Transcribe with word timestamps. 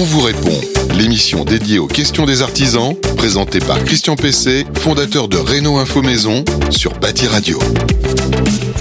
On 0.00 0.04
vous 0.04 0.20
répond, 0.20 0.60
l'émission 0.94 1.44
dédiée 1.44 1.80
aux 1.80 1.88
questions 1.88 2.24
des 2.24 2.42
artisans, 2.42 2.94
présentée 3.16 3.58
par 3.58 3.82
Christian 3.82 4.14
Pessé, 4.14 4.64
fondateur 4.74 5.26
de 5.26 5.36
Renault 5.36 5.76
Info 5.78 6.02
Maison 6.02 6.44
sur 6.70 6.92
Bâti 7.00 7.26
Radio. 7.26 7.58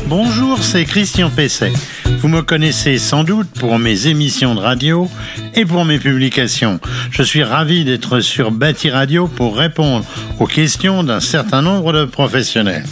Bonjour, 0.06 0.62
c'est 0.62 0.86
Christian 0.86 1.32
Pesset. 1.32 1.74
Vous 2.20 2.28
me 2.28 2.44
connaissez 2.44 3.00
sans 3.00 3.24
doute 3.24 3.48
pour 3.50 3.80
mes 3.80 4.06
émissions 4.06 4.54
de 4.54 4.60
radio 4.60 5.10
et 5.56 5.66
pour 5.66 5.86
mes 5.86 5.98
publications. 5.98 6.80
Je 7.10 7.24
suis 7.24 7.42
ravi 7.42 7.84
d'être 7.84 8.20
sur 8.20 8.52
Bâti 8.52 8.92
Radio 8.92 9.28
pour 9.28 9.58
répondre 9.58 10.06
aux 10.40 10.46
questions 10.46 11.04
d'un 11.04 11.20
certain 11.20 11.64
nombre 11.64 11.94
de 11.94 12.06
professionnels. 12.06 12.86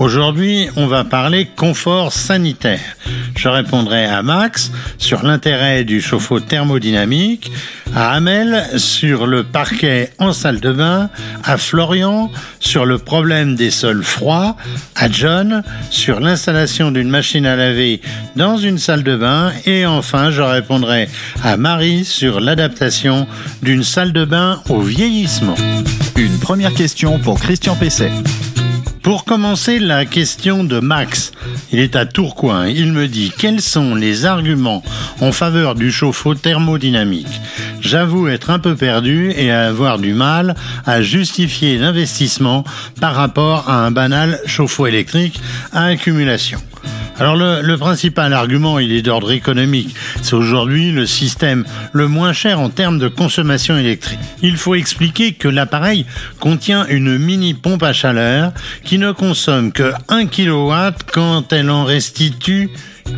Aujourd'hui, 0.00 0.68
on 0.74 0.88
va 0.88 1.04
parler 1.04 1.46
confort 1.56 2.12
sanitaire. 2.12 2.96
Je 3.38 3.48
répondrai 3.48 4.04
à 4.04 4.20
Max 4.24 4.72
sur 4.98 5.22
l'intérêt 5.22 5.84
du 5.84 6.00
chauffe-eau 6.00 6.40
thermodynamique, 6.40 7.52
à 7.94 8.10
Amel 8.10 8.66
sur 8.78 9.28
le 9.28 9.44
parquet 9.44 10.10
en 10.18 10.32
salle 10.32 10.58
de 10.58 10.72
bain, 10.72 11.08
à 11.44 11.56
Florian 11.56 12.32
sur 12.58 12.84
le 12.84 12.98
problème 12.98 13.54
des 13.54 13.70
sols 13.70 14.02
froids, 14.02 14.56
à 14.96 15.08
John 15.08 15.62
sur 15.88 16.18
l'installation 16.18 16.90
d'une 16.90 17.08
machine 17.08 17.46
à 17.46 17.54
laver 17.54 18.00
dans 18.34 18.56
une 18.56 18.78
salle 18.78 19.04
de 19.04 19.14
bain 19.14 19.52
et 19.66 19.86
enfin 19.86 20.32
je 20.32 20.42
répondrai 20.42 21.08
à 21.44 21.56
Marie 21.56 22.04
sur 22.04 22.40
l'adaptation 22.40 23.28
d'une 23.62 23.84
salle 23.84 24.12
de 24.12 24.24
bain 24.24 24.60
au 24.68 24.80
vieillissement. 24.80 25.54
Une 26.16 26.40
première 26.40 26.74
question 26.74 27.20
pour 27.20 27.38
Christian 27.38 27.76
Pesset. 27.76 28.10
Pour 29.08 29.24
commencer, 29.24 29.78
la 29.78 30.04
question 30.04 30.64
de 30.64 30.80
Max. 30.80 31.32
Il 31.72 31.78
est 31.78 31.96
à 31.96 32.04
Tourcoing. 32.04 32.66
Il 32.66 32.92
me 32.92 33.08
dit 33.08 33.32
quels 33.34 33.62
sont 33.62 33.94
les 33.94 34.26
arguments 34.26 34.82
en 35.22 35.32
faveur 35.32 35.74
du 35.74 35.90
chauffe-eau 35.90 36.34
thermodynamique? 36.34 37.40
J'avoue 37.80 38.28
être 38.28 38.50
un 38.50 38.58
peu 38.58 38.76
perdu 38.76 39.32
et 39.34 39.50
avoir 39.50 39.98
du 39.98 40.12
mal 40.12 40.56
à 40.84 41.00
justifier 41.00 41.78
l'investissement 41.78 42.64
par 43.00 43.14
rapport 43.14 43.70
à 43.70 43.86
un 43.86 43.90
banal 43.90 44.42
chauffe-eau 44.44 44.86
électrique 44.86 45.40
à 45.72 45.84
accumulation. 45.84 46.60
Alors 47.18 47.34
le, 47.34 47.76
principal 47.76 48.32
argument, 48.32 48.78
il 48.78 48.92
est 48.92 49.02
d'ordre 49.02 49.32
économique. 49.32 49.94
C'est 50.22 50.34
aujourd'hui 50.34 50.92
le 50.92 51.04
système 51.04 51.64
le 51.92 52.06
moins 52.06 52.32
cher 52.32 52.60
en 52.60 52.70
termes 52.70 52.98
de 52.98 53.08
consommation 53.08 53.76
électrique. 53.76 54.20
Il 54.40 54.56
faut 54.56 54.76
expliquer 54.76 55.32
que 55.32 55.48
l'appareil 55.48 56.06
contient 56.38 56.86
une 56.86 57.18
mini 57.18 57.54
pompe 57.54 57.82
à 57.82 57.92
chaleur 57.92 58.52
qui 58.84 58.98
ne 58.98 59.10
consomme 59.10 59.72
que 59.72 59.92
1 60.08 60.26
kW 60.26 60.72
quand 61.12 61.52
elle 61.52 61.70
en 61.70 61.84
restitue 61.84 62.70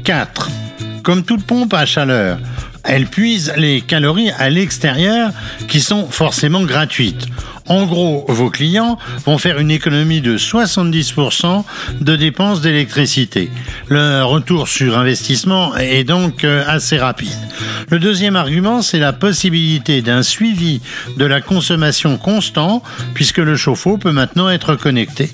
4. 0.05 0.51
Comme 1.03 1.23
toute 1.23 1.45
pompe 1.45 1.75
à 1.75 1.85
chaleur, 1.85 2.39
elle 2.85 3.07
puise 3.07 3.53
les 3.57 3.83
calories 3.83 4.31
à 4.31 4.49
l'extérieur 4.49 5.31
qui 5.69 5.81
sont 5.81 6.07
forcément 6.07 6.63
gratuites. 6.63 7.27
En 7.71 7.87
gros, 7.87 8.25
vos 8.27 8.51
clients 8.51 8.99
vont 9.25 9.39
faire 9.39 9.61
une 9.61 9.71
économie 9.71 10.21
de 10.21 10.37
70% 10.37 11.63
de 12.01 12.17
dépenses 12.17 12.61
d'électricité. 12.61 13.49
Le 13.87 14.25
retour 14.25 14.67
sur 14.67 14.99
investissement 14.99 15.77
est 15.77 16.03
donc 16.03 16.43
euh, 16.43 16.65
assez 16.67 16.99
rapide. 16.99 17.39
Le 17.89 18.01
deuxième 18.01 18.35
argument, 18.35 18.83
c'est 18.83 18.99
la 18.99 19.13
possibilité 19.13 20.03
d'un 20.03 20.25
suivi 20.25 20.81
de 21.17 21.25
la 21.25 21.41
consommation 21.41 22.19
constant 22.19 22.83
puisque 23.15 23.39
le 23.39 23.55
chauffe-eau 23.55 23.99
peut 23.99 24.11
maintenant 24.11 24.51
être 24.51 24.75
connecté. 24.75 25.31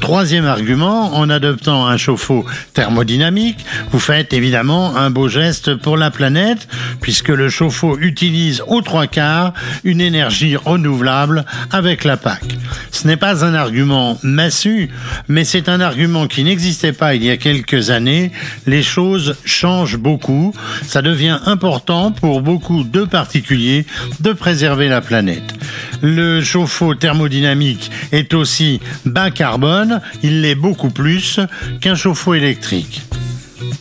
Troisième 0.00 0.44
argument, 0.44 1.14
en 1.14 1.30
adoptant 1.30 1.86
un 1.86 1.96
chauffe-eau 1.96 2.44
thermodynamique, 2.74 3.64
vous 3.90 3.98
faites 3.98 4.34
évidemment 4.34 4.96
un 4.96 5.08
beau 5.08 5.28
geste 5.28 5.76
pour 5.76 5.96
la 5.96 6.10
planète, 6.10 6.68
puisque 7.00 7.30
le 7.30 7.48
chauffe-eau 7.48 7.96
utilise 7.98 8.62
aux 8.66 8.82
trois 8.82 9.06
quarts 9.06 9.54
une 9.82 10.02
énergie 10.02 10.56
renouvelable 10.56 11.46
avec 11.74 12.04
la 12.04 12.16
PAC. 12.16 12.44
Ce 12.92 13.08
n'est 13.08 13.16
pas 13.16 13.44
un 13.44 13.52
argument 13.52 14.16
massu, 14.22 14.90
mais 15.26 15.42
c'est 15.42 15.68
un 15.68 15.80
argument 15.80 16.28
qui 16.28 16.44
n'existait 16.44 16.92
pas 16.92 17.16
il 17.16 17.24
y 17.24 17.30
a 17.30 17.36
quelques 17.36 17.90
années. 17.90 18.30
Les 18.66 18.84
choses 18.84 19.36
changent 19.44 19.96
beaucoup. 19.96 20.54
Ça 20.86 21.02
devient 21.02 21.40
important 21.46 22.12
pour 22.12 22.42
beaucoup 22.42 22.84
de 22.84 23.02
particuliers 23.02 23.86
de 24.20 24.32
préserver 24.32 24.88
la 24.88 25.00
planète. 25.00 25.52
Le 26.00 26.40
chauffe-eau 26.40 26.94
thermodynamique 26.94 27.90
est 28.12 28.34
aussi 28.34 28.80
bas 29.04 29.32
carbone, 29.32 30.00
il 30.22 30.42
l'est 30.42 30.54
beaucoup 30.54 30.90
plus 30.90 31.40
qu'un 31.80 31.96
chauffe-eau 31.96 32.34
électrique. 32.34 33.02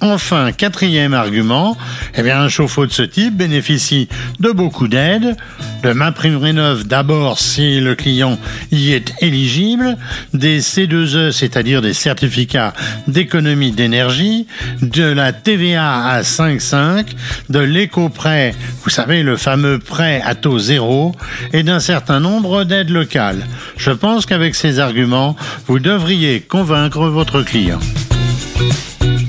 Enfin, 0.03 0.51
quatrième 0.51 1.13
argument, 1.13 1.77
eh 2.17 2.29
un 2.29 2.49
chauffe-eau 2.49 2.85
de 2.85 2.91
ce 2.91 3.03
type 3.03 3.37
bénéficie 3.37 4.09
de 4.41 4.51
beaucoup 4.51 4.89
d'aides. 4.89 5.37
De 5.81 5.93
MaPrimeRénov' 5.93 6.85
d'abord 6.85 7.39
si 7.39 7.79
le 7.79 7.95
client 7.95 8.37
y 8.73 8.91
est 8.91 9.13
éligible, 9.21 9.97
des 10.33 10.59
C2E, 10.59 11.31
c'est-à-dire 11.31 11.81
des 11.81 11.93
certificats 11.93 12.73
d'économie 13.07 13.71
d'énergie, 13.71 14.45
de 14.81 15.05
la 15.05 15.31
TVA 15.31 16.05
à 16.05 16.21
5,5, 16.21 17.05
de 17.49 17.59
l'éco-prêt, 17.59 18.55
vous 18.83 18.89
savez, 18.89 19.23
le 19.23 19.37
fameux 19.37 19.79
prêt 19.79 20.21
à 20.25 20.35
taux 20.35 20.59
zéro, 20.59 21.15
et 21.53 21.63
d'un 21.63 21.79
certain 21.79 22.19
nombre 22.19 22.65
d'aides 22.65 22.89
locales. 22.89 23.47
Je 23.77 23.91
pense 23.91 24.25
qu'avec 24.25 24.53
ces 24.55 24.79
arguments, 24.79 25.37
vous 25.67 25.79
devriez 25.79 26.41
convaincre 26.41 27.05
votre 27.07 27.41
client. 27.41 27.79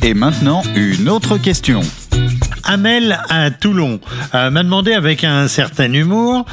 Et 0.07 0.13
maintenant, 0.13 0.61
une 0.77 1.09
autre 1.09 1.39
question. 1.39 1.81
Amel 2.63 3.19
à 3.31 3.51
Toulon 3.51 4.01
euh, 4.35 4.51
m'a 4.51 4.63
demandé 4.63 4.93
avec 4.93 5.25
un 5.25 5.49
certain 5.49 5.91
humour 5.91 6.45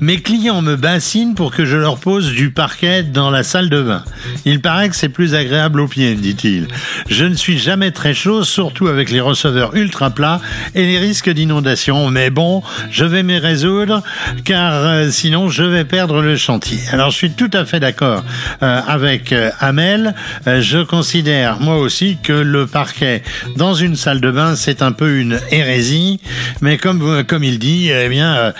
mes 0.00 0.18
clients 0.18 0.62
me 0.62 0.76
bassinent 0.76 1.34
pour 1.34 1.52
que 1.52 1.64
je 1.64 1.76
leur 1.76 1.98
pose 1.98 2.32
du 2.32 2.50
parquet 2.50 3.02
dans 3.02 3.30
la 3.30 3.42
salle 3.42 3.68
de 3.68 3.82
bain. 3.82 4.04
Il 4.44 4.60
paraît 4.60 4.88
que 4.88 4.96
c'est 4.96 5.08
plus 5.08 5.34
agréable 5.34 5.80
aux 5.80 5.88
pieds, 5.88 6.14
dit-il. 6.14 6.68
Je 7.08 7.24
ne 7.24 7.34
suis 7.34 7.58
jamais 7.58 7.90
très 7.90 8.14
chaud, 8.14 8.44
surtout 8.44 8.88
avec 8.88 9.10
les 9.10 9.20
receveurs 9.20 9.74
ultra 9.74 10.10
plats 10.10 10.40
et 10.74 10.84
les 10.86 10.98
risques 10.98 11.30
d'inondation. 11.30 12.10
Mais 12.10 12.30
bon, 12.30 12.62
je 12.90 13.04
vais 13.04 13.22
m'y 13.22 13.38
résoudre, 13.38 14.02
car 14.44 14.72
euh, 14.74 15.10
sinon 15.10 15.48
je 15.48 15.64
vais 15.64 15.84
perdre 15.84 16.22
le 16.22 16.36
chantier. 16.36 16.78
Alors 16.92 17.10
je 17.10 17.16
suis 17.16 17.30
tout 17.32 17.50
à 17.52 17.64
fait 17.64 17.80
d'accord 17.80 18.24
euh, 18.62 18.80
avec 18.86 19.32
euh, 19.32 19.50
Amel. 19.60 20.14
Euh, 20.46 20.60
je 20.60 20.78
considère 20.78 21.60
moi 21.60 21.78
aussi 21.78 22.18
que 22.22 22.32
le 22.32 22.66
parquet 22.66 23.22
dans 23.56 23.74
une 23.74 23.96
salle 23.96 24.20
de 24.20 24.30
bain, 24.30 24.56
c'est 24.56 24.82
un 24.82 24.92
peu 24.92 25.18
une 25.18 25.40
hérésie. 25.50 26.20
Mais 26.60 26.76
comme, 26.76 27.24
comme 27.24 27.44
il 27.44 27.58
dit, 27.58 27.90
eh 27.90 28.08
bien, 28.08 28.52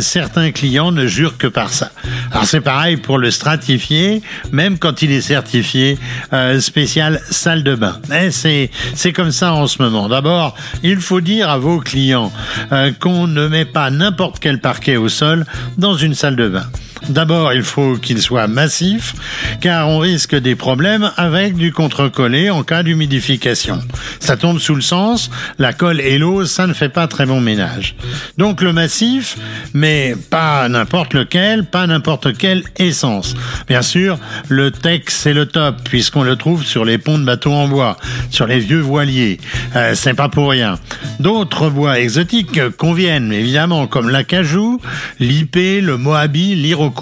certains 0.00 0.50
clients 0.50 0.75
ne 0.92 1.06
jure 1.06 1.36
que 1.38 1.46
par 1.46 1.70
ça. 1.70 1.90
Alors 2.30 2.44
c'est 2.44 2.60
pareil 2.60 2.96
pour 2.96 3.18
le 3.18 3.30
stratifié, 3.30 4.22
même 4.52 4.78
quand 4.78 5.02
il 5.02 5.10
est 5.10 5.20
certifié 5.20 5.98
euh, 6.32 6.60
spécial 6.60 7.20
salle 7.30 7.62
de 7.62 7.74
bain. 7.74 7.98
C'est 8.30 8.70
c'est 8.94 9.12
comme 9.12 9.32
ça 9.32 9.52
en 9.52 9.66
ce 9.66 9.82
moment. 9.82 10.08
D'abord, 10.08 10.54
il 10.82 11.00
faut 11.00 11.20
dire 11.20 11.50
à 11.50 11.58
vos 11.58 11.80
clients 11.80 12.32
euh, 12.72 12.92
qu'on 12.98 13.26
ne 13.26 13.48
met 13.48 13.64
pas 13.64 13.90
n'importe 13.90 14.38
quel 14.40 14.60
parquet 14.60 14.96
au 14.96 15.08
sol 15.08 15.46
dans 15.78 15.94
une 15.94 16.14
salle 16.14 16.36
de 16.36 16.48
bain. 16.48 16.66
D'abord, 17.08 17.52
il 17.52 17.62
faut 17.62 17.96
qu'il 17.96 18.20
soit 18.20 18.48
massif, 18.48 19.14
car 19.60 19.88
on 19.88 19.98
risque 19.98 20.34
des 20.34 20.56
problèmes 20.56 21.12
avec 21.16 21.54
du 21.54 21.72
contre-collé 21.72 22.50
en 22.50 22.64
cas 22.64 22.82
d'humidification. 22.82 23.78
Ça 24.18 24.36
tombe 24.36 24.58
sous 24.58 24.74
le 24.74 24.80
sens, 24.80 25.30
la 25.58 25.72
colle 25.72 26.00
et 26.00 26.18
l'eau, 26.18 26.46
ça 26.46 26.66
ne 26.66 26.72
fait 26.72 26.88
pas 26.88 27.06
très 27.06 27.24
bon 27.24 27.40
ménage. 27.40 27.94
Donc 28.38 28.60
le 28.60 28.72
massif, 28.72 29.36
mais 29.72 30.16
pas 30.30 30.68
n'importe 30.68 31.14
lequel, 31.14 31.64
pas 31.64 31.86
n'importe 31.86 32.36
quelle 32.36 32.64
essence. 32.76 33.34
Bien 33.68 33.82
sûr, 33.82 34.18
le 34.48 34.72
Tex 34.72 35.14
c'est 35.14 35.32
le 35.34 35.46
top, 35.46 35.76
puisqu'on 35.84 36.24
le 36.24 36.34
trouve 36.34 36.64
sur 36.64 36.84
les 36.84 36.98
ponts 36.98 37.18
de 37.18 37.24
bateaux 37.24 37.52
en 37.52 37.68
bois, 37.68 37.98
sur 38.30 38.46
les 38.46 38.58
vieux 38.58 38.80
voiliers. 38.80 39.38
Euh, 39.76 39.94
c'est 39.94 40.14
pas 40.14 40.28
pour 40.28 40.50
rien. 40.50 40.78
D'autres 41.20 41.70
bois 41.70 42.00
exotiques 42.00 42.60
conviennent, 42.76 43.32
évidemment, 43.32 43.86
comme 43.86 44.10
l'acajou, 44.10 44.80
l'ipé, 45.20 45.80
le 45.80 45.96
moabi, 45.96 46.56
l'iroko. 46.56 46.95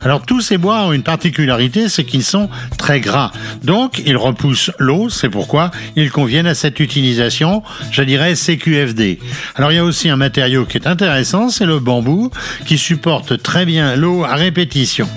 Alors 0.00 0.24
tous 0.24 0.40
ces 0.40 0.58
bois 0.58 0.82
ont 0.82 0.92
une 0.92 1.02
particularité, 1.02 1.88
c'est 1.88 2.04
qu'ils 2.04 2.24
sont 2.24 2.48
très 2.78 3.00
gras. 3.00 3.32
Donc 3.62 4.02
ils 4.04 4.16
repoussent 4.16 4.70
l'eau, 4.78 5.08
c'est 5.08 5.28
pourquoi 5.28 5.70
ils 5.96 6.10
conviennent 6.10 6.46
à 6.46 6.54
cette 6.54 6.80
utilisation, 6.80 7.62
je 7.90 8.02
dirais 8.02 8.34
CQFD. 8.34 9.18
Alors 9.54 9.72
il 9.72 9.76
y 9.76 9.78
a 9.78 9.84
aussi 9.84 10.08
un 10.08 10.16
matériau 10.16 10.64
qui 10.64 10.78
est 10.78 10.86
intéressant, 10.86 11.48
c'est 11.48 11.66
le 11.66 11.78
bambou, 11.78 12.30
qui 12.66 12.78
supporte 12.78 13.42
très 13.42 13.64
bien 13.64 13.96
l'eau 13.96 14.24
à 14.24 14.34
répétition. 14.34 15.08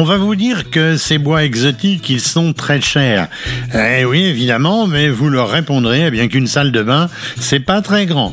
On 0.00 0.04
va 0.04 0.16
vous 0.16 0.36
dire 0.36 0.70
que 0.70 0.96
ces 0.96 1.18
bois 1.18 1.42
exotiques, 1.42 2.08
ils 2.08 2.20
sont 2.20 2.52
très 2.52 2.80
chers. 2.80 3.26
Eh 3.74 4.04
oui, 4.04 4.26
évidemment, 4.26 4.86
mais 4.86 5.08
vous 5.08 5.28
leur 5.28 5.50
répondrez 5.50 6.06
eh 6.06 6.10
bien 6.12 6.28
qu'une 6.28 6.46
salle 6.46 6.70
de 6.70 6.84
bain, 6.84 7.08
c'est 7.40 7.58
pas 7.58 7.82
très 7.82 8.06
grand. 8.06 8.32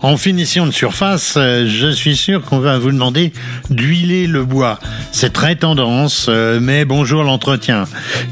En 0.00 0.18
finition 0.18 0.66
de 0.66 0.72
surface, 0.72 1.36
euh, 1.38 1.66
je 1.66 1.88
suis 1.88 2.16
sûr 2.16 2.42
qu'on 2.42 2.58
va 2.58 2.76
vous 2.76 2.92
demander 2.92 3.32
d'huiler 3.70 4.26
le 4.26 4.44
bois. 4.44 4.78
C'est 5.10 5.32
très 5.32 5.56
tendance, 5.56 6.26
euh, 6.28 6.60
mais 6.60 6.84
bonjour 6.84 7.24
l'entretien. 7.24 7.84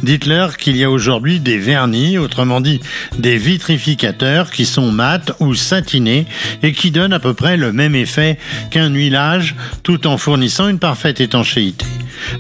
Dites-leur 0.03 0.59
qu'il 0.59 0.77
y 0.77 0.85
a 0.85 0.91
aujourd'hui 0.91 1.41
des 1.41 1.57
vernis, 1.57 2.19
autrement 2.19 2.61
dit 2.61 2.83
des 3.19 3.39
vitrificateurs 3.39 4.51
qui 4.51 4.67
sont 4.67 4.93
mat 4.93 5.33
ou 5.41 5.55
satinés 5.55 6.27
et 6.63 6.75
qui 6.75 6.91
donnent 6.91 7.15
à 7.15 7.19
peu 7.19 7.33
près 7.33 7.57
le 7.57 7.73
même 7.73 7.95
effet 7.95 8.37
qu'un 8.71 8.91
huilage 8.91 9.55
tout 9.83 10.07
en 10.07 10.19
fournissant 10.19 10.69
une 10.69 10.79
parfaite 10.79 11.23
étanchéité. 11.23 11.87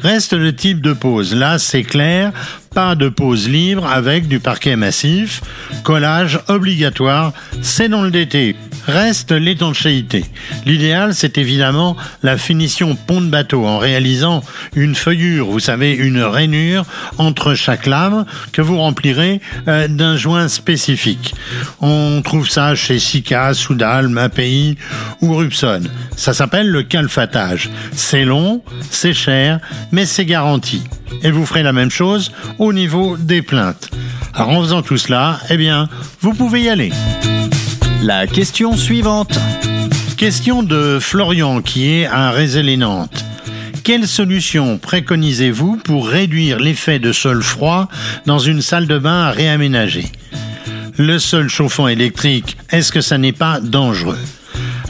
Reste 0.02 0.32
le 0.32 0.54
type 0.54 0.80
de 0.80 0.92
pose. 0.92 1.34
Là, 1.34 1.58
c'est 1.58 1.82
clair, 1.82 2.32
pas 2.74 2.96
de 2.96 3.08
pose 3.08 3.48
libre 3.48 3.86
avec 3.86 4.26
du 4.26 4.40
parquet 4.40 4.74
massif. 4.74 5.42
Collage 5.84 6.40
obligatoire, 6.48 7.32
c'est 7.62 7.88
dans 7.88 8.02
le 8.02 8.10
DT. 8.10 8.56
Reste 8.86 9.30
l'étanchéité. 9.30 10.24
L'idéal, 10.66 11.14
c'est 11.14 11.38
évidemment 11.38 11.96
la 12.22 12.36
finition 12.36 12.96
pont 12.96 13.20
de 13.20 13.28
bateau 13.28 13.64
en 13.64 13.78
réalisant 13.78 14.42
une 14.74 14.94
feuillure, 14.94 15.46
vous 15.46 15.60
savez, 15.60 15.92
une 15.92 16.20
rainure 16.20 16.84
entre 17.16 17.54
chaque 17.54 17.86
lame 17.86 18.26
que 18.52 18.60
vous 18.60 18.78
remplirez 18.78 19.40
euh, 19.68 19.88
d'un 19.88 20.16
joint 20.16 20.48
spécifique. 20.48 21.34
On 21.80 22.20
trouve 22.22 22.48
ça 22.50 22.74
chez 22.74 22.98
Sika, 22.98 23.54
Soudal, 23.54 24.08
Mapi 24.08 24.76
ou 25.22 25.34
Rupson. 25.34 25.82
Ça 26.16 26.34
s'appelle 26.34 26.68
le 26.68 26.82
calfatage. 26.82 27.70
C'est 27.92 28.24
long, 28.24 28.62
c'est 28.90 29.14
cher, 29.14 29.60
mais 29.92 30.06
c'est 30.06 30.26
garanti. 30.26 30.82
Et 31.22 31.30
vous 31.30 31.46
ferez 31.46 31.62
la 31.62 31.72
même 31.72 31.90
chose 31.90 32.32
niveau 32.72 33.16
des 33.16 33.42
plaintes. 33.42 33.90
Alors 34.32 34.50
en 34.50 34.62
faisant 34.62 34.82
tout 34.82 34.96
cela, 34.96 35.38
eh 35.50 35.56
bien, 35.56 35.88
vous 36.20 36.34
pouvez 36.34 36.62
y 36.62 36.68
aller. 36.68 36.92
La 38.02 38.26
question 38.26 38.76
suivante. 38.76 39.38
Question 40.16 40.62
de 40.62 40.98
Florian 41.00 41.62
qui 41.62 41.90
est 41.90 42.06
à 42.06 42.30
Rézé-les-Nantes. 42.30 43.24
Quelle 43.82 44.08
solution 44.08 44.78
préconisez-vous 44.78 45.76
pour 45.76 46.08
réduire 46.08 46.58
l'effet 46.58 46.98
de 46.98 47.12
sol 47.12 47.42
froid 47.42 47.88
dans 48.24 48.38
une 48.38 48.62
salle 48.62 48.86
de 48.86 48.98
bain 48.98 49.24
à 49.24 49.30
réaménager? 49.30 50.06
Le 50.96 51.18
sol 51.18 51.48
chauffant 51.48 51.88
électrique, 51.88 52.56
est-ce 52.70 52.92
que 52.92 53.00
ça 53.00 53.18
n'est 53.18 53.32
pas 53.32 53.60
dangereux? 53.60 54.18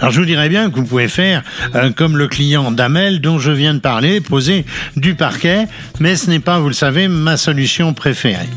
Alors 0.00 0.12
je 0.12 0.20
vous 0.20 0.26
dirais 0.26 0.48
bien 0.48 0.70
que 0.70 0.76
vous 0.76 0.84
pouvez 0.84 1.08
faire 1.08 1.42
euh, 1.74 1.90
comme 1.90 2.16
le 2.16 2.26
client 2.26 2.72
d'Amel 2.72 3.20
dont 3.20 3.38
je 3.38 3.52
viens 3.52 3.74
de 3.74 3.78
parler, 3.78 4.20
poser 4.20 4.64
du 4.96 5.14
parquet, 5.14 5.66
mais 6.00 6.16
ce 6.16 6.28
n'est 6.28 6.40
pas, 6.40 6.58
vous 6.58 6.68
le 6.68 6.74
savez, 6.74 7.08
ma 7.08 7.36
solution 7.36 7.94
préférée. 7.94 8.48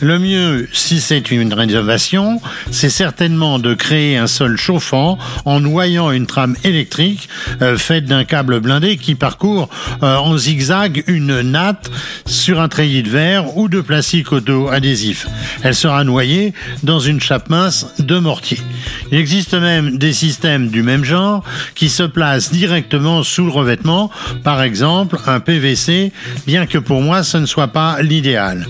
Le 0.00 0.18
mieux, 0.18 0.68
si 0.72 1.00
c'est 1.00 1.30
une 1.30 1.52
rénovation, 1.52 2.40
c'est 2.70 2.90
certainement 2.90 3.58
de 3.58 3.74
créer 3.74 4.16
un 4.16 4.26
sol 4.26 4.56
chauffant 4.56 5.18
en 5.44 5.60
noyant 5.60 6.10
une 6.10 6.26
trame 6.26 6.56
électrique 6.64 7.28
euh, 7.60 7.76
faite 7.76 8.06
d'un 8.06 8.24
câble 8.24 8.60
blindé 8.60 8.96
qui 8.96 9.14
parcourt 9.14 9.68
euh, 10.02 10.16
en 10.16 10.36
zigzag 10.38 11.04
une 11.06 11.42
natte 11.42 11.90
sur 12.24 12.60
un 12.60 12.68
treillis 12.68 13.02
de 13.02 13.10
verre 13.10 13.56
ou 13.56 13.68
de 13.68 13.80
plastique 13.80 14.32
auto-adhésif. 14.32 15.26
Elle 15.62 15.74
sera 15.74 16.04
noyée 16.04 16.54
dans 16.82 17.00
une 17.00 17.20
chape 17.20 17.50
mince 17.50 17.86
de 17.98 18.18
mortier. 18.18 18.58
Il 19.12 19.18
existe 19.18 19.54
même 19.54 19.98
des 19.98 20.12
systèmes 20.12 20.68
du 20.68 20.82
même 20.86 21.04
genre 21.04 21.44
qui 21.74 21.90
se 21.90 22.04
placent 22.04 22.50
directement 22.52 23.22
sous 23.22 23.44
le 23.44 23.50
revêtement, 23.50 24.10
par 24.44 24.62
exemple 24.62 25.18
un 25.26 25.40
PVC, 25.40 26.12
bien 26.46 26.66
que 26.66 26.78
pour 26.78 27.02
moi 27.02 27.22
ce 27.22 27.36
ne 27.36 27.46
soit 27.46 27.68
pas 27.68 28.00
l'idéal. 28.00 28.66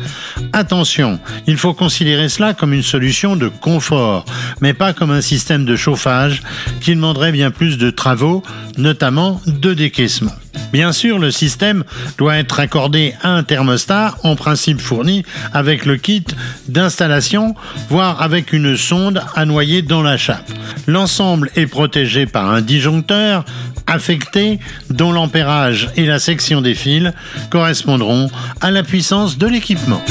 Attention, 0.53 1.21
il 1.47 1.59
faut 1.59 1.75
considérer 1.75 2.29
cela 2.29 2.55
comme 2.55 2.73
une 2.73 2.83
solution 2.83 3.37
de 3.37 3.49
confort, 3.49 4.25
mais 4.61 4.73
pas 4.73 4.95
comme 4.95 5.11
un 5.11 5.21
système 5.21 5.67
de 5.67 5.77
chauffage 5.77 6.43
qui 6.81 6.95
demanderait 6.95 7.33
bien 7.33 7.51
plus 7.51 7.77
de 7.77 7.91
travaux, 7.91 8.43
notamment 8.79 9.41
de 9.47 9.75
décaissement. 9.75 10.33
Bien 10.73 10.93
sûr, 10.93 11.19
le 11.19 11.31
système 11.31 11.85
doit 12.19 12.37
être 12.37 12.59
accordé 12.61 13.15
à 13.23 13.31
un 13.31 13.43
thermostat, 13.43 14.17
en 14.25 14.37
principe 14.37 14.81
fourni 14.81 15.25
avec 15.53 15.87
le 15.87 15.97
kit 15.97 16.25
d'installation, 16.69 17.55
voire 17.89 18.21
avec 18.21 18.53
une 18.53 18.77
sonde 18.77 19.23
à 19.35 19.45
noyer 19.45 19.83
dans 19.83 20.03
la 20.03 20.17
chape. 20.17 20.51
L'ensemble 20.87 21.51
est 21.57 21.67
protégé 21.67 22.06
par 22.27 22.51
un 22.51 22.61
disjoncteur 22.61 23.45
affecté 23.87 24.59
dont 24.91 25.13
l'ampérage 25.13 25.91
et 25.97 26.07
la 26.07 26.19
section 26.19 26.61
des 26.61 26.75
fils 26.75 27.13
correspondront 27.51 28.31
à 28.61 28.71
la 28.71 28.83
puissance 28.83 29.39
de 29.39 29.47
l'équipement. 29.47 30.03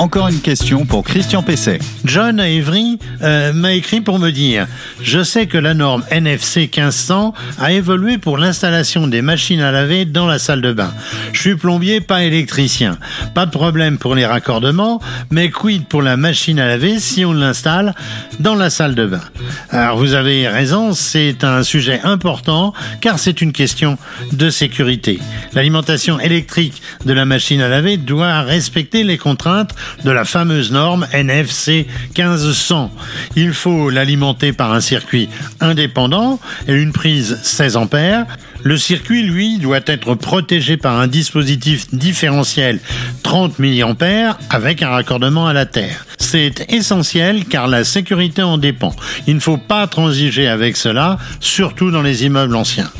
Encore 0.00 0.28
une 0.28 0.40
question 0.40 0.86
pour 0.86 1.04
Christian 1.04 1.42
Pesset. 1.42 1.78
John 2.06 2.40
Avery 2.40 2.98
euh, 3.20 3.52
m'a 3.52 3.74
écrit 3.74 4.00
pour 4.00 4.18
me 4.18 4.30
dire 4.30 4.66
Je 5.02 5.22
sais 5.22 5.46
que 5.46 5.58
la 5.58 5.74
norme 5.74 6.02
NFC 6.10 6.60
1500 6.74 7.34
a 7.58 7.72
évolué 7.72 8.16
pour 8.16 8.38
l'installation 8.38 9.06
des 9.06 9.20
machines 9.20 9.60
à 9.60 9.70
laver 9.70 10.06
dans 10.06 10.26
la 10.26 10.38
salle 10.38 10.62
de 10.62 10.72
bain. 10.72 10.90
Je 11.34 11.40
suis 11.40 11.54
plombier, 11.54 12.00
pas 12.00 12.24
électricien. 12.24 12.96
Pas 13.34 13.44
de 13.44 13.50
problème 13.50 13.98
pour 13.98 14.14
les 14.14 14.24
raccordements, 14.24 15.02
mais 15.30 15.50
quid 15.50 15.84
pour 15.84 16.00
la 16.00 16.16
machine 16.16 16.58
à 16.58 16.66
laver 16.66 16.98
si 16.98 17.26
on 17.26 17.34
l'installe 17.34 17.94
dans 18.38 18.54
la 18.54 18.70
salle 18.70 18.94
de 18.94 19.04
bain? 19.04 19.20
Alors 19.68 19.98
vous 19.98 20.14
avez 20.14 20.48
raison, 20.48 20.94
c'est 20.94 21.44
un 21.44 21.62
sujet 21.62 22.00
important 22.04 22.72
car 23.02 23.18
c'est 23.18 23.42
une 23.42 23.52
question 23.52 23.98
de 24.32 24.48
sécurité. 24.48 25.18
L'alimentation 25.52 26.18
électrique 26.18 26.80
de 27.04 27.12
la 27.12 27.26
machine 27.26 27.60
à 27.60 27.68
laver 27.68 27.98
doit 27.98 28.40
respecter 28.40 29.04
les 29.04 29.18
contraintes 29.18 29.74
de 30.04 30.10
la 30.10 30.24
fameuse 30.24 30.72
norme 30.72 31.06
NFC 31.12 31.86
1500. 32.16 32.90
Il 33.36 33.52
faut 33.52 33.90
l'alimenter 33.90 34.52
par 34.52 34.72
un 34.72 34.80
circuit 34.80 35.28
indépendant 35.60 36.40
et 36.68 36.72
une 36.72 36.92
prise 36.92 37.38
16 37.42 37.76
ampères. 37.76 38.26
Le 38.62 38.76
circuit, 38.76 39.22
lui, 39.22 39.58
doit 39.58 39.80
être 39.86 40.14
protégé 40.14 40.76
par 40.76 40.98
un 40.98 41.06
dispositif 41.06 41.92
différentiel 41.94 42.78
30 43.22 43.58
mA 43.58 44.38
avec 44.50 44.82
un 44.82 44.90
raccordement 44.90 45.46
à 45.46 45.52
la 45.52 45.66
terre. 45.66 46.06
C'est 46.18 46.66
essentiel 46.70 47.46
car 47.46 47.66
la 47.66 47.84
sécurité 47.84 48.42
en 48.42 48.58
dépend. 48.58 48.94
Il 49.26 49.34
ne 49.34 49.40
faut 49.40 49.56
pas 49.56 49.86
transiger 49.86 50.46
avec 50.48 50.76
cela, 50.76 51.18
surtout 51.40 51.90
dans 51.90 52.02
les 52.02 52.24
immeubles 52.24 52.54
anciens. 52.54 52.90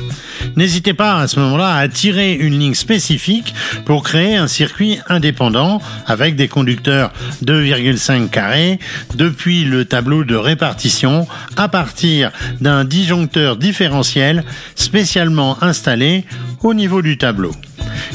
N'hésitez 0.56 0.94
pas 0.94 1.18
à 1.18 1.28
ce 1.28 1.38
moment-là 1.38 1.76
à 1.76 1.88
tirer 1.88 2.32
une 2.32 2.58
ligne 2.58 2.74
spécifique 2.74 3.54
pour 3.84 4.02
créer 4.02 4.36
un 4.36 4.48
circuit 4.48 4.98
indépendant 5.08 5.80
avec 6.06 6.34
des 6.34 6.48
conducteurs 6.48 7.12
2,5 7.44 8.28
carrés 8.30 8.78
depuis 9.14 9.64
le 9.64 9.84
tableau 9.84 10.24
de 10.24 10.34
répartition 10.34 11.28
à 11.56 11.68
partir 11.68 12.32
d'un 12.60 12.84
disjoncteur 12.84 13.56
différentiel 13.56 14.44
spécialement 14.74 15.49
installé 15.60 16.24
au 16.62 16.74
niveau 16.74 17.02
du 17.02 17.18
tableau. 17.18 17.52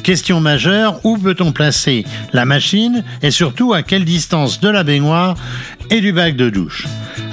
Question 0.04 0.40
majeure, 0.40 1.00
où 1.04 1.18
peut-on 1.18 1.52
placer 1.52 2.06
la 2.34 2.46
machine 2.46 3.04
et 3.22 3.32
surtout 3.32 3.74
à 3.74 3.84
quelle 3.84 4.06
distance 4.06 4.60
de 4.60 4.70
la 4.70 4.84
baignoire 4.84 5.36
et 5.90 6.02
du 6.02 6.14
bac 6.14 6.36
de 6.36 6.50
douche? 6.50 6.86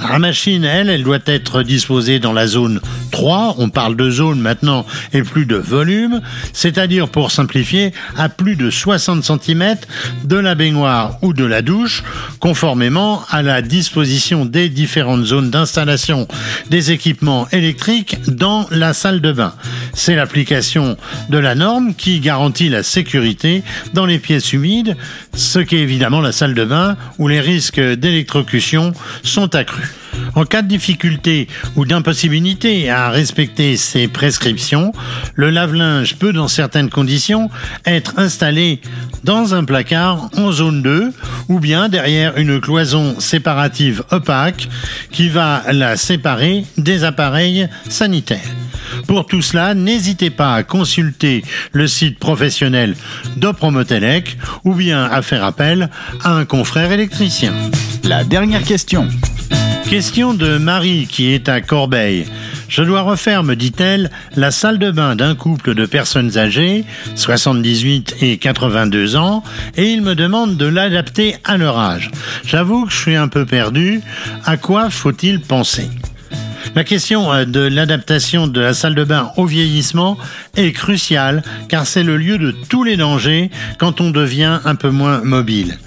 La 0.09 0.19
machine, 0.19 0.65
elle, 0.65 0.89
elle 0.89 1.03
doit 1.03 1.19
être 1.25 1.63
disposée 1.63 2.19
dans 2.19 2.33
la 2.33 2.45
zone 2.45 2.81
3, 3.11 3.55
on 3.57 3.69
parle 3.69 3.95
de 3.95 4.09
zone 4.09 4.39
maintenant 4.39 4.85
et 5.13 5.23
plus 5.23 5.45
de 5.45 5.55
volume, 5.55 6.19
c'est-à-dire 6.51 7.07
pour 7.07 7.31
simplifier 7.31 7.93
à 8.17 8.27
plus 8.27 8.55
de 8.55 8.69
60 8.69 9.23
cm 9.23 9.77
de 10.25 10.35
la 10.35 10.55
baignoire 10.55 11.17
ou 11.21 11.31
de 11.33 11.45
la 11.45 11.61
douche, 11.61 12.03
conformément 12.39 13.23
à 13.29 13.41
la 13.41 13.61
disposition 13.61 14.45
des 14.45 14.67
différentes 14.67 15.23
zones 15.23 15.49
d'installation 15.49 16.27
des 16.69 16.91
équipements 16.91 17.47
électriques 17.51 18.17
dans 18.27 18.67
la 18.71 18.93
salle 18.93 19.21
de 19.21 19.31
bain. 19.31 19.53
C'est 19.93 20.15
l'application 20.15 20.97
de 21.29 21.37
la 21.37 21.55
norme 21.55 21.95
qui 21.95 22.19
garantit 22.19 22.69
la 22.69 22.83
sécurité 22.83 23.63
dans 23.93 24.05
les 24.05 24.19
pièces 24.19 24.51
humides, 24.51 24.97
ce 25.33 25.59
qui 25.59 25.77
est 25.77 25.81
évidemment 25.81 26.19
la 26.19 26.31
salle 26.31 26.55
de 26.55 26.65
bain 26.65 26.97
où 27.19 27.27
les 27.27 27.39
risques 27.39 27.79
d'électrocution 27.79 28.91
sont 29.23 29.55
accrus. 29.55 29.92
En 30.35 30.45
cas 30.45 30.61
de 30.61 30.67
difficulté 30.67 31.47
ou 31.75 31.85
d'impossibilité 31.85 32.89
à 32.89 33.09
respecter 33.09 33.77
ces 33.77 34.07
prescriptions, 34.07 34.91
le 35.35 35.49
lave-linge 35.49 36.15
peut 36.15 36.33
dans 36.33 36.47
certaines 36.47 36.89
conditions 36.89 37.49
être 37.85 38.13
installé 38.17 38.81
dans 39.23 39.53
un 39.53 39.63
placard 39.63 40.29
en 40.35 40.51
zone 40.51 40.81
2 40.81 41.13
ou 41.49 41.59
bien 41.59 41.89
derrière 41.89 42.37
une 42.37 42.59
cloison 42.59 43.19
séparative 43.19 44.03
opaque 44.11 44.67
qui 45.11 45.29
va 45.29 45.63
la 45.71 45.97
séparer 45.97 46.65
des 46.77 47.03
appareils 47.03 47.67
sanitaires. 47.87 48.39
Pour 49.07 49.25
tout 49.25 49.41
cela, 49.41 49.73
n'hésitez 49.73 50.29
pas 50.29 50.53
à 50.55 50.63
consulter 50.63 51.43
le 51.71 51.87
site 51.87 52.19
professionnel 52.19 52.95
d'Opromotelec 53.37 54.37
ou 54.63 54.73
bien 54.73 55.05
à 55.05 55.21
faire 55.21 55.43
appel 55.43 55.89
à 56.23 56.33
un 56.33 56.45
confrère 56.45 56.91
électricien. 56.91 57.53
La 58.03 58.23
dernière 58.23 58.63
question. 58.63 59.07
Question 59.89 60.33
de 60.33 60.57
Marie 60.57 61.07
qui 61.07 61.33
est 61.33 61.49
à 61.49 61.61
Corbeil. 61.61 62.25
Je 62.67 62.81
dois 62.81 63.01
refaire, 63.01 63.43
me 63.43 63.55
dit-elle, 63.55 64.09
la 64.35 64.49
salle 64.49 64.79
de 64.79 64.89
bain 64.89 65.15
d'un 65.15 65.35
couple 65.35 65.75
de 65.75 65.85
personnes 65.85 66.37
âgées, 66.37 66.85
78 67.15 68.15
et 68.21 68.37
82 68.37 69.15
ans, 69.15 69.43
et 69.77 69.89
il 69.91 70.01
me 70.01 70.15
demande 70.15 70.57
de 70.57 70.65
l'adapter 70.65 71.35
à 71.43 71.57
leur 71.57 71.77
âge. 71.77 72.09
J'avoue 72.45 72.85
que 72.85 72.91
je 72.91 72.97
suis 72.97 73.15
un 73.15 73.27
peu 73.27 73.45
perdu. 73.45 74.01
À 74.45 74.57
quoi 74.57 74.89
faut-il 74.89 75.39
penser? 75.39 75.89
La 76.75 76.83
question 76.83 77.31
euh, 77.31 77.45
de 77.45 77.59
l'adaptation 77.59 78.47
de 78.47 78.59
la 78.59 78.73
salle 78.73 78.95
de 78.95 79.03
bain 79.03 79.31
au 79.37 79.45
vieillissement 79.45 80.17
est 80.55 80.71
cruciale 80.71 81.43
car 81.69 81.85
c'est 81.85 82.03
le 82.03 82.17
lieu 82.17 82.39
de 82.39 82.51
tous 82.51 82.83
les 82.83 82.97
dangers 82.97 83.51
quand 83.77 84.01
on 84.01 84.09
devient 84.09 84.59
un 84.65 84.75
peu 84.75 84.89
moins 84.89 85.21
mobile. 85.23 85.77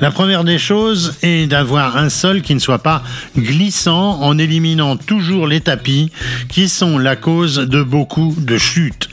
La 0.00 0.10
première 0.10 0.44
des 0.44 0.58
choses 0.58 1.14
est 1.22 1.46
d'avoir 1.46 1.98
un 1.98 2.08
sol 2.08 2.40
qui 2.40 2.54
ne 2.54 2.58
soit 2.58 2.82
pas 2.82 3.02
glissant 3.36 4.20
en 4.22 4.38
éliminant 4.38 4.96
toujours 4.96 5.46
les 5.46 5.60
tapis 5.60 6.10
qui 6.48 6.70
sont 6.70 6.96
la 6.96 7.16
cause 7.16 7.56
de 7.56 7.82
beaucoup 7.82 8.34
de 8.38 8.56
chutes. 8.56 9.10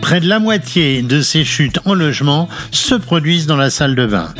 Près 0.00 0.20
de 0.20 0.28
la 0.28 0.38
moitié 0.38 1.02
de 1.02 1.20
ces 1.22 1.44
chutes 1.44 1.80
en 1.84 1.94
logement 1.94 2.48
se 2.70 2.94
produisent 2.94 3.46
dans 3.46 3.56
la 3.56 3.70
salle 3.70 3.96
de 3.96 4.06
bain. 4.06 4.32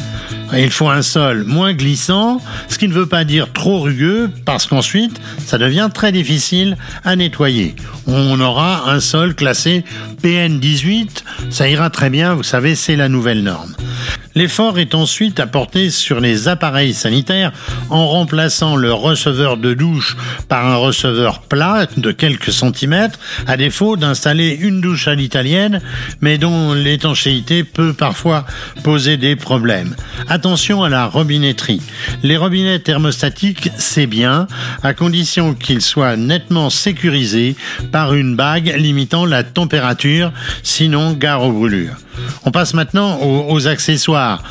Il 0.57 0.71
faut 0.71 0.89
un 0.89 1.03
sol 1.03 1.45
moins 1.45 1.75
glissant, 1.75 2.41
ce 2.69 2.79
qui 2.79 2.89
ne 2.89 2.95
veut 2.95 3.07
pas 3.07 3.25
dire 3.25 3.53
trop 3.53 3.81
rugueux, 3.81 4.31
parce 4.47 4.67
qu'ensuite, 4.67 5.21
ça 5.45 5.59
devient 5.59 5.91
très 5.93 6.11
difficile 6.11 6.77
à 7.05 7.17
nettoyer. 7.17 7.75
On 8.07 8.41
aura 8.41 8.91
un 8.91 9.01
sol 9.01 9.35
classé 9.35 9.85
PN18, 10.23 11.23
ça 11.51 11.69
ira 11.69 11.91
très 11.91 12.09
bien, 12.09 12.35
vous 12.35 12.45
savez, 12.45 12.77
c'est 12.77 12.97
la 12.97 13.09
nouvelle 13.09 13.43
norme. 13.43 13.75
L'effort 14.39 14.79
est 14.79 14.95
ensuite 14.95 15.41
apporté 15.41 15.91
sur 15.91 16.21
les 16.21 16.47
appareils 16.47 16.95
sanitaires 16.95 17.51
en 17.91 18.07
remplaçant 18.07 18.77
le 18.77 18.93
receveur 18.93 19.57
de 19.57 19.75
douche 19.75 20.17
par 20.49 20.65
un 20.65 20.77
receveur 20.77 21.41
plat 21.41 21.89
de 21.97 22.13
quelques 22.13 22.53
centimètres, 22.53 23.19
à 23.49 23.57
défaut 23.57 23.97
d'installer 23.97 24.51
une 24.51 24.81
douche 24.81 25.09
à 25.09 25.17
l'italienne, 25.17 25.81
mais 26.21 26.39
dont 26.39 26.73
l'étanchéité 26.73 27.65
peut 27.65 27.93
parfois 27.93 28.47
poser 28.85 29.17
des 29.17 29.35
problèmes. 29.35 29.97
Attention 30.29 30.85
à 30.85 30.89
la 30.89 31.07
robinetterie. 31.07 31.83
Les 32.23 32.37
robinets 32.37 32.79
thermostatiques, 32.79 33.73
c'est 33.77 34.07
bien, 34.07 34.47
à 34.85 34.95
condition 34.95 35.53
qu'ils 35.53 35.83
soient 35.83 36.17
nettement 36.17 36.71
sécurisés 36.71 37.57
par 37.91 38.15
une 38.15 38.37
bague 38.37 38.73
limitant 38.77 39.27
la 39.27 39.43
température, 39.43 40.33
sinon 40.63 41.15
gare 41.15 41.43
aux 41.43 41.51
brûlures. 41.51 41.97
On 42.45 42.51
passe 42.51 42.75
maintenant 42.75 43.19
aux, 43.23 43.67
accessoires. 43.67 44.43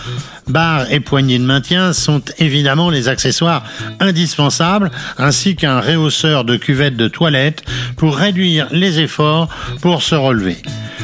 Barres 0.47 0.91
et 0.91 0.99
poignées 0.99 1.39
de 1.39 1.43
maintien 1.43 1.93
sont 1.93 2.21
évidemment 2.37 2.89
les 2.89 3.07
accessoires 3.09 3.63
indispensables, 3.99 4.91
ainsi 5.17 5.55
qu'un 5.55 5.79
réhausseur 5.79 6.45
de 6.45 6.55
cuvette 6.55 6.95
de 6.95 7.07
toilette 7.07 7.63
pour 7.97 8.15
réduire 8.17 8.67
les 8.71 8.99
efforts 8.99 9.49
pour 9.81 10.03
se 10.03 10.15
relever. 10.15 10.57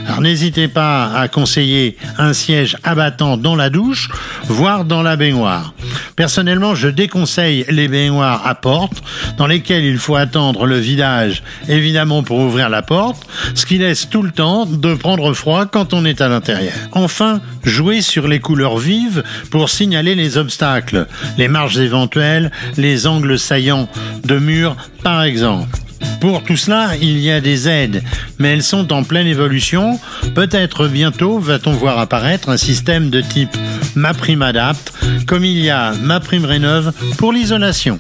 Alors 0.05 0.21
n'hésitez 0.21 0.67
pas 0.67 1.11
à 1.13 1.27
conseiller 1.27 1.97
un 2.17 2.33
siège 2.33 2.77
abattant 2.83 3.37
dans 3.37 3.55
la 3.55 3.69
douche, 3.69 4.09
voire 4.45 4.85
dans 4.85 5.01
la 5.01 5.15
baignoire. 5.15 5.73
Personnellement, 6.15 6.75
je 6.75 6.87
déconseille 6.87 7.65
les 7.69 7.87
baignoires 7.87 8.45
à 8.45 8.55
porte, 8.55 9.01
dans 9.37 9.47
lesquelles 9.47 9.85
il 9.85 9.97
faut 9.97 10.15
attendre 10.15 10.65
le 10.65 10.77
vidage, 10.77 11.43
évidemment 11.67 12.23
pour 12.23 12.39
ouvrir 12.39 12.69
la 12.69 12.81
porte, 12.81 13.25
ce 13.55 13.65
qui 13.65 13.77
laisse 13.77 14.09
tout 14.09 14.21
le 14.21 14.31
temps 14.31 14.65
de 14.65 14.93
prendre 14.93 15.33
froid 15.33 15.65
quand 15.65 15.93
on 15.93 16.05
est 16.05 16.21
à 16.21 16.27
l'intérieur. 16.27 16.73
Enfin, 16.91 17.41
jouez 17.63 18.01
sur 18.01 18.27
les 18.27 18.39
couleurs 18.39 18.77
vives 18.77 19.23
pour 19.51 19.69
signaler 19.69 20.15
les 20.15 20.37
obstacles, 20.37 21.07
les 21.37 21.47
marges 21.47 21.79
éventuelles, 21.79 22.51
les 22.77 23.07
angles 23.07 23.39
saillants 23.39 23.89
de 24.23 24.37
murs 24.37 24.75
par 25.03 25.23
exemple. 25.23 25.82
Pour 26.19 26.43
tout 26.43 26.55
cela, 26.55 26.91
il 27.01 27.19
y 27.19 27.31
a 27.31 27.41
des 27.41 27.67
aides, 27.67 28.03
mais 28.39 28.53
elles 28.53 28.63
sont 28.63 28.93
en 28.93 29.03
pleine 29.03 29.27
évolution. 29.27 29.99
Peut-être 30.35 30.87
bientôt 30.87 31.39
va-t-on 31.39 31.73
voir 31.73 31.99
apparaître 31.99 32.49
un 32.49 32.57
système 32.57 33.09
de 33.09 33.21
type 33.21 33.55
MaPrimeAdapt, 33.95 34.93
comme 35.27 35.45
il 35.45 35.59
y 35.59 35.69
a 35.69 35.93
MaPrimeRénov 35.93 36.93
pour 37.17 37.33
l'isolation. 37.33 37.97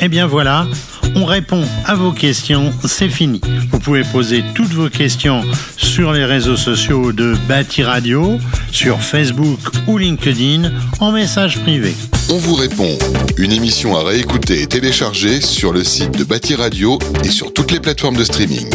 Et 0.00 0.06
eh 0.06 0.08
bien 0.08 0.26
voilà, 0.26 0.66
on 1.14 1.24
répond 1.24 1.62
à 1.84 1.94
vos 1.94 2.12
questions, 2.12 2.72
c'est 2.84 3.08
fini. 3.08 3.40
Vous 3.70 3.78
pouvez 3.78 4.02
poser 4.02 4.44
toutes 4.54 4.72
vos 4.72 4.88
questions 4.88 5.42
sur 5.76 6.12
les 6.12 6.24
réseaux 6.24 6.56
sociaux 6.56 7.12
de 7.12 7.34
Bâti 7.48 7.82
Radio, 7.82 8.38
sur 8.70 9.00
Facebook 9.00 9.58
ou 9.86 9.98
LinkedIn 9.98 10.70
en 11.00 11.12
message 11.12 11.60
privé. 11.60 11.94
On 12.30 12.38
vous 12.38 12.54
répond. 12.54 12.98
Une 13.36 13.52
émission 13.52 13.96
à 13.96 14.02
réécouter 14.02 14.62
et 14.62 14.66
télécharger 14.66 15.40
sur 15.40 15.72
le 15.72 15.84
site 15.84 16.16
de 16.16 16.24
Bâti 16.24 16.54
Radio 16.54 16.98
et 17.24 17.30
sur 17.30 17.52
toutes 17.52 17.70
les 17.70 17.80
plateformes 17.80 18.16
de 18.16 18.24
streaming. 18.24 18.68